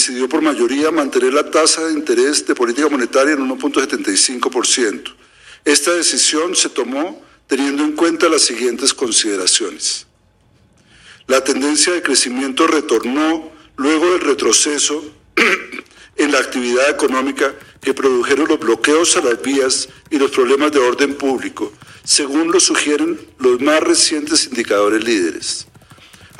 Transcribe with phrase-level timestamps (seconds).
[0.00, 5.14] decidió por mayoría mantener la tasa de interés de política monetaria en 1.75%.
[5.62, 10.06] Esta decisión se tomó teniendo en cuenta las siguientes consideraciones.
[11.26, 15.04] La tendencia de crecimiento retornó luego del retroceso
[16.16, 20.78] en la actividad económica que produjeron los bloqueos a las vías y los problemas de
[20.78, 25.66] orden público, según lo sugieren los más recientes indicadores líderes.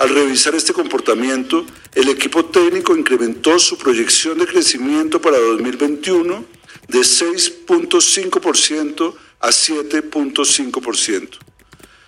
[0.00, 6.42] Al revisar este comportamiento, el equipo técnico incrementó su proyección de crecimiento para 2021
[6.88, 11.28] de 6.5% a 7.5%.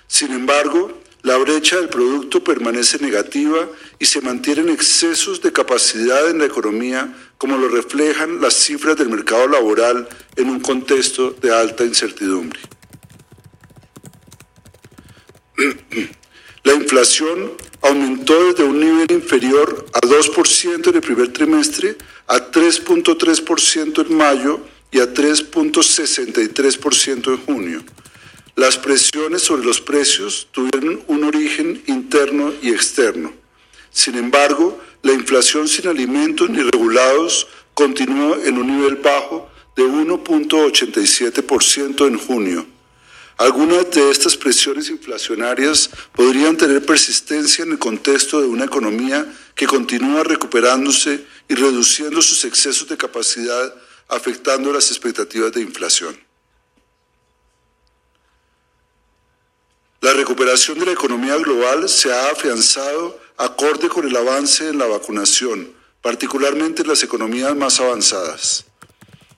[0.06, 6.38] Sin embargo, la brecha del producto permanece negativa y se mantienen excesos de capacidad en
[6.38, 11.84] la economía, como lo reflejan las cifras del mercado laboral en un contexto de alta
[11.84, 12.58] incertidumbre.
[16.64, 17.50] La inflación
[17.82, 24.60] aumentó desde un nivel inferior a 2% en el primer trimestre a 3.3% en mayo
[24.90, 27.84] y a 3.63% en junio.
[28.54, 33.32] Las presiones sobre los precios tuvieron un origen interno y externo.
[33.90, 42.06] Sin embargo, la inflación sin alimentos ni regulados continuó en un nivel bajo de 1.87%
[42.06, 42.66] en junio.
[43.38, 49.66] Algunas de estas presiones inflacionarias podrían tener persistencia en el contexto de una economía que
[49.66, 53.74] continúa recuperándose y reduciendo sus excesos de capacidad,
[54.08, 56.18] afectando las expectativas de inflación.
[60.00, 64.86] La recuperación de la economía global se ha afianzado acorde con el avance en la
[64.86, 68.66] vacunación, particularmente en las economías más avanzadas.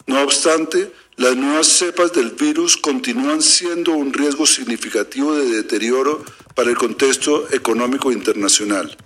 [0.06, 6.70] No obstante, las nuevas cepas del virus continúan siendo un riesgo significativo de deterioro para
[6.70, 8.96] el contexto económico internacional.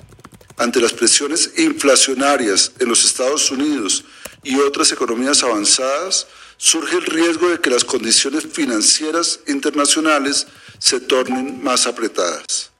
[0.56, 4.05] Ante las presiones inflacionarias en los Estados Unidos
[4.42, 10.46] y otras economías avanzadas, surge el riesgo de que las condiciones financieras internacionales
[10.79, 12.70] se tornen más apretadas.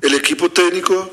[0.00, 1.10] El equipo técnico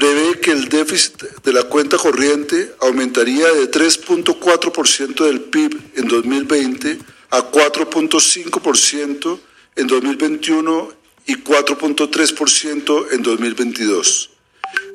[0.00, 6.98] prevé que el déficit de la cuenta corriente aumentaría de 3.4% del PIB en 2020
[7.30, 9.40] a 4.5%
[9.76, 10.92] en 2021
[11.26, 14.30] y 4.3% en 2022.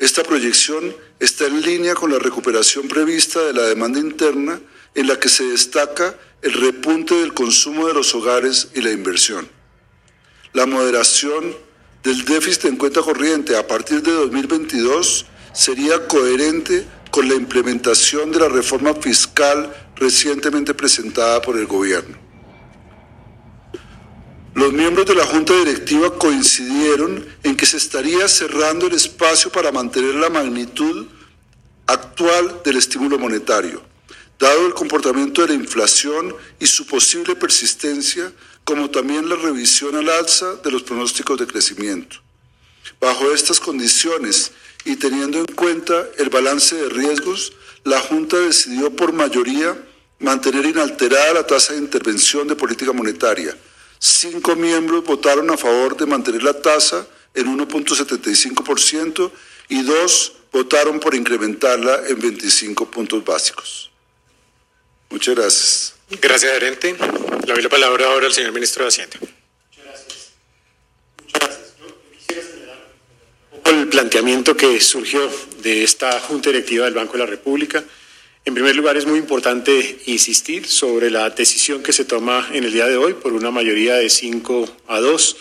[0.01, 4.59] Esta proyección está en línea con la recuperación prevista de la demanda interna
[4.95, 9.47] en la que se destaca el repunte del consumo de los hogares y la inversión.
[10.53, 11.55] La moderación
[12.05, 18.39] del déficit en cuenta corriente a partir de 2022 sería coherente con la implementación de
[18.39, 22.15] la reforma fiscal recientemente presentada por el gobierno.
[24.53, 29.71] Los miembros de la Junta Directiva coincidieron en que se estaría cerrando el espacio para
[29.71, 31.07] mantener la magnitud
[31.87, 33.94] actual del estímulo monetario
[34.39, 38.31] dado el comportamiento de la inflación y su posible persistencia,
[38.63, 42.17] como también la revisión al alza de los pronósticos de crecimiento.
[42.99, 44.51] Bajo estas condiciones
[44.83, 47.53] y teniendo en cuenta el balance de riesgos,
[47.83, 49.77] la Junta decidió por mayoría
[50.19, 53.55] mantener inalterada la tasa de intervención de política monetaria.
[53.99, 59.31] Cinco miembros votaron a favor de mantener la tasa en 1.75%
[59.69, 63.91] y dos votaron por incrementarla en 25 puntos básicos.
[65.09, 65.95] Muchas gracias.
[66.21, 66.95] Gracias, gerente.
[67.45, 69.17] Le doy la palabra ahora al señor ministro de Hacienda.
[69.19, 70.33] Muchas gracias.
[71.21, 71.73] Muchas gracias.
[71.79, 72.77] Yo quisiera señalar
[73.51, 75.29] un poco el planteamiento que surgió
[75.61, 77.83] de esta Junta Directiva del Banco de la República.
[78.45, 82.71] En primer lugar, es muy importante insistir sobre la decisión que se toma en el
[82.71, 85.37] día de hoy por una mayoría de 5 a 2,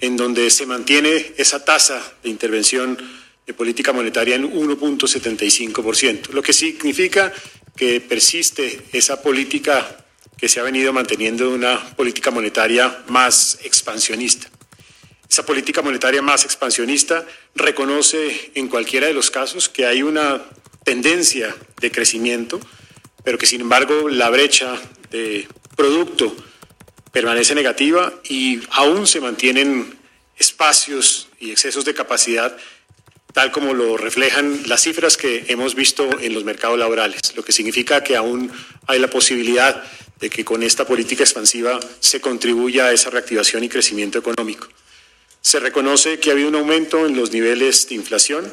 [0.00, 2.98] en donde se mantiene esa tasa de intervención
[3.46, 7.32] de política monetaria en 1.75%, lo que significa
[7.76, 10.04] que persiste esa política
[10.36, 14.48] que se ha venido manteniendo una política monetaria más expansionista.
[15.30, 17.24] Esa política monetaria más expansionista
[17.54, 20.42] reconoce en cualquiera de los casos que hay una
[20.84, 22.60] tendencia de crecimiento,
[23.24, 24.78] pero que sin embargo la brecha
[25.10, 26.34] de producto
[27.12, 29.96] permanece negativa y aún se mantienen
[30.36, 32.56] espacios y excesos de capacidad
[33.32, 37.52] tal como lo reflejan las cifras que hemos visto en los mercados laborales, lo que
[37.52, 38.50] significa que aún
[38.86, 39.82] hay la posibilidad
[40.20, 44.68] de que con esta política expansiva se contribuya a esa reactivación y crecimiento económico.
[45.40, 48.52] Se reconoce que ha habido un aumento en los niveles de inflación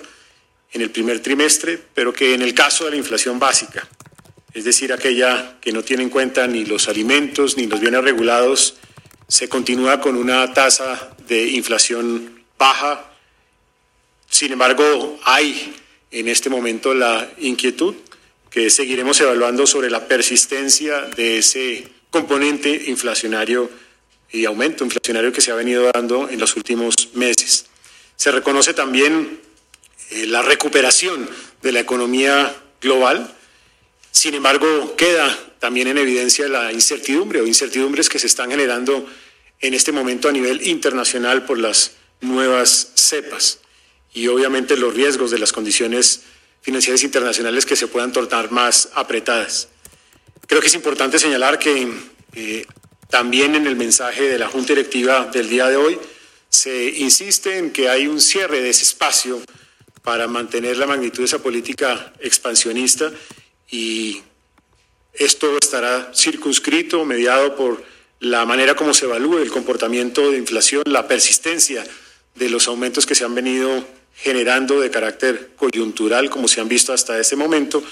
[0.72, 3.88] en el primer trimestre, pero que en el caso de la inflación básica,
[4.54, 8.76] es decir, aquella que no tiene en cuenta ni los alimentos ni los bienes regulados,
[9.28, 13.09] se continúa con una tasa de inflación baja
[14.40, 15.76] sin embargo, hay
[16.12, 17.94] en este momento la inquietud
[18.50, 23.70] que seguiremos evaluando sobre la persistencia de ese componente inflacionario
[24.32, 27.66] y aumento inflacionario que se ha venido dando en los últimos meses.
[28.16, 29.42] Se reconoce también
[30.12, 31.30] eh, la recuperación
[31.62, 33.36] de la economía global,
[34.12, 39.06] sin embargo, queda también en evidencia la incertidumbre o incertidumbres que se están generando
[39.60, 43.60] en este momento a nivel internacional por las nuevas cepas
[44.14, 46.22] y obviamente los riesgos de las condiciones
[46.62, 49.70] financieras internacionales que se puedan tornar más apretadas.
[50.48, 51.88] Creo que es importante señalar que
[52.34, 52.66] eh,
[53.10, 56.00] también en el mensaje de la Junta Directiva del día de hoy
[56.50, 59.42] se insiste en que hay un cierre de ese espacio
[60.04, 63.12] para mantener la magnitud de esa política expansionista
[63.70, 64.22] y
[65.14, 67.84] esto estará circunscrito, mediado por
[68.20, 71.86] la manera como se evalúe el comportamiento de inflación, la persistencia
[72.36, 73.86] de los aumentos que se han venido
[74.22, 77.84] generando de carácter coyuntural, como se han visto hasta este momento,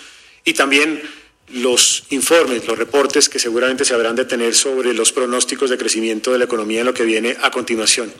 [0.43, 1.01] y también
[1.49, 6.31] los informes, los reportes que seguramente se habrán de tener sobre los pronósticos de crecimiento
[6.31, 8.11] de la economía en lo que viene a continuación.